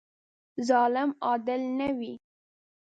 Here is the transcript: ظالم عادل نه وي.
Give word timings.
ظالم 0.69 1.09
عادل 1.27 1.61
نه 1.79 1.89
وي. 1.97 2.13